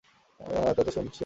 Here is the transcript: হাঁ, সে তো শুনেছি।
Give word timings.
হাঁ, 0.39 0.71
সে 0.75 0.81
তো 0.87 0.91
শুনেছি। 0.91 1.19